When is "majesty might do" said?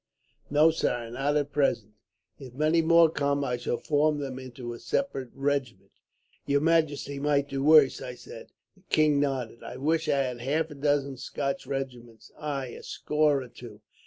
6.59-7.63